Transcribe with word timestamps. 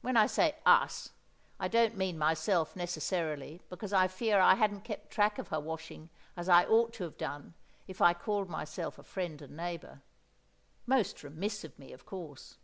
When 0.00 0.16
I 0.16 0.26
say 0.26 0.56
"us" 0.64 1.10
I 1.58 1.68
don't 1.68 1.94
mean 1.94 2.16
myself 2.16 2.74
necessarily, 2.74 3.60
because 3.68 3.92
I 3.92 4.08
fear 4.08 4.40
I 4.40 4.54
hadn't 4.54 4.84
kept 4.84 5.10
track 5.10 5.38
of 5.38 5.48
her 5.48 5.60
washing 5.60 6.08
as 6.34 6.48
I 6.48 6.64
ought 6.64 6.94
to 6.94 7.04
have 7.04 7.18
done 7.18 7.52
if 7.86 8.00
I 8.00 8.14
called 8.14 8.48
myself 8.48 8.98
a 8.98 9.02
friend 9.02 9.42
and 9.42 9.54
neighbour. 9.54 10.00
Most 10.86 11.22
remiss 11.22 11.62
of 11.62 11.78
me, 11.78 11.92
of 11.92 12.06
course. 12.06 12.56